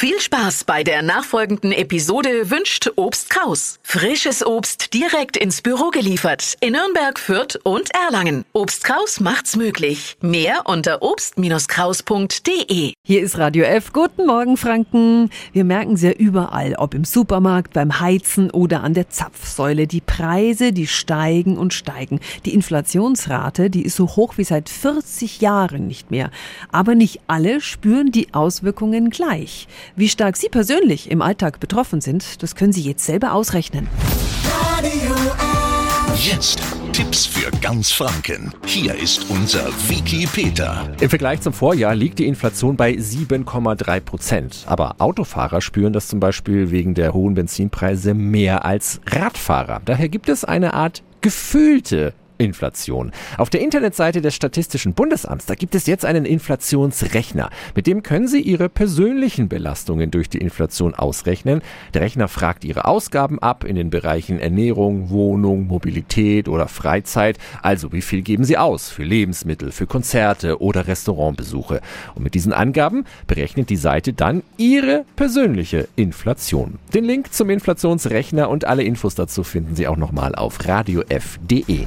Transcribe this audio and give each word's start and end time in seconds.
Viel 0.00 0.20
Spaß 0.20 0.62
bei 0.62 0.84
der 0.84 1.02
nachfolgenden 1.02 1.72
Episode 1.72 2.52
wünscht 2.52 2.88
Obst 2.94 3.30
Kraus. 3.30 3.80
Frisches 3.82 4.46
Obst 4.46 4.94
direkt 4.94 5.36
ins 5.36 5.60
Büro 5.60 5.90
geliefert 5.90 6.56
in 6.60 6.74
Nürnberg, 6.74 7.18
Fürth 7.18 7.58
und 7.64 7.90
Erlangen. 7.92 8.44
Obst 8.52 8.84
Kraus 8.84 9.18
macht's 9.18 9.56
möglich. 9.56 10.16
Mehr 10.20 10.60
unter 10.66 11.02
obst-kraus.de. 11.02 12.92
Hier 13.04 13.20
ist 13.20 13.38
Radio 13.38 13.64
F. 13.64 13.92
Guten 13.92 14.24
Morgen, 14.24 14.56
Franken. 14.56 15.30
Wir 15.52 15.64
merken 15.64 15.96
ja 15.96 16.12
überall, 16.12 16.76
ob 16.76 16.94
im 16.94 17.02
Supermarkt, 17.04 17.72
beim 17.72 17.98
Heizen 17.98 18.52
oder 18.52 18.84
an 18.84 18.94
der 18.94 19.08
Zapfsäule. 19.08 19.88
Die 19.88 20.00
Preise, 20.00 20.72
die 20.72 20.86
steigen 20.86 21.58
und 21.58 21.74
steigen. 21.74 22.20
Die 22.44 22.54
Inflationsrate, 22.54 23.68
die 23.68 23.82
ist 23.82 23.96
so 23.96 24.06
hoch 24.06 24.34
wie 24.36 24.44
seit 24.44 24.68
40 24.68 25.40
Jahren 25.40 25.88
nicht 25.88 26.12
mehr. 26.12 26.30
Aber 26.70 26.94
nicht 26.94 27.20
alle 27.26 27.60
spüren 27.60 28.12
die 28.12 28.32
Auswirkungen 28.32 29.10
gleich. 29.10 29.66
Wie 29.96 30.08
stark 30.08 30.36
Sie 30.36 30.48
persönlich 30.48 31.10
im 31.10 31.22
Alltag 31.22 31.60
betroffen 31.60 32.00
sind, 32.00 32.42
das 32.42 32.54
können 32.54 32.72
Sie 32.72 32.82
jetzt 32.82 33.04
selber 33.04 33.32
ausrechnen. 33.32 33.88
Jetzt 36.16 36.60
Tipps 36.92 37.26
für 37.26 37.50
ganz 37.60 37.92
Franken. 37.92 38.52
Hier 38.66 38.94
ist 38.94 39.30
unser 39.30 39.66
Wiki 39.88 40.26
Peter. 40.26 40.92
Im 41.00 41.08
Vergleich 41.08 41.40
zum 41.40 41.52
Vorjahr 41.52 41.94
liegt 41.94 42.18
die 42.18 42.26
Inflation 42.26 42.76
bei 42.76 42.92
7,3 42.92 44.00
Prozent. 44.00 44.64
Aber 44.66 44.96
Autofahrer 44.98 45.60
spüren 45.60 45.92
das 45.92 46.08
zum 46.08 46.18
Beispiel 46.18 46.72
wegen 46.72 46.94
der 46.94 47.14
hohen 47.14 47.34
Benzinpreise 47.34 48.14
mehr 48.14 48.64
als 48.64 49.00
Radfahrer. 49.06 49.80
Daher 49.84 50.08
gibt 50.08 50.28
es 50.28 50.44
eine 50.44 50.74
Art 50.74 51.02
gefühlte 51.20 52.14
Inflation. 52.38 53.12
Auf 53.36 53.50
der 53.50 53.60
Internetseite 53.60 54.20
des 54.20 54.34
Statistischen 54.34 54.94
Bundesamts, 54.94 55.46
da 55.46 55.54
gibt 55.54 55.74
es 55.74 55.86
jetzt 55.86 56.04
einen 56.04 56.24
Inflationsrechner. 56.24 57.50
Mit 57.74 57.86
dem 57.86 58.02
können 58.02 58.28
Sie 58.28 58.40
Ihre 58.40 58.68
persönlichen 58.68 59.48
Belastungen 59.48 60.10
durch 60.10 60.28
die 60.28 60.38
Inflation 60.38 60.94
ausrechnen. 60.94 61.62
Der 61.94 62.02
Rechner 62.02 62.28
fragt 62.28 62.64
Ihre 62.64 62.84
Ausgaben 62.86 63.38
ab 63.38 63.64
in 63.64 63.76
den 63.76 63.90
Bereichen 63.90 64.38
Ernährung, 64.38 65.10
Wohnung, 65.10 65.66
Mobilität 65.66 66.48
oder 66.48 66.68
Freizeit. 66.68 67.38
Also 67.62 67.92
wie 67.92 68.02
viel 68.02 68.22
geben 68.22 68.44
Sie 68.44 68.56
aus 68.56 68.88
für 68.88 69.04
Lebensmittel, 69.04 69.72
für 69.72 69.86
Konzerte 69.86 70.60
oder 70.60 70.86
Restaurantbesuche. 70.86 71.80
Und 72.14 72.22
mit 72.22 72.34
diesen 72.34 72.52
Angaben 72.52 73.04
berechnet 73.26 73.70
die 73.70 73.76
Seite 73.76 74.12
dann 74.12 74.42
Ihre 74.56 75.04
persönliche 75.16 75.88
Inflation. 75.96 76.78
Den 76.94 77.04
Link 77.04 77.32
zum 77.32 77.50
Inflationsrechner 77.50 78.48
und 78.48 78.64
alle 78.64 78.82
Infos 78.82 79.14
dazu 79.14 79.42
finden 79.42 79.74
Sie 79.74 79.88
auch 79.88 79.96
nochmal 79.96 80.34
auf 80.34 80.66
radiof.de. 80.66 81.86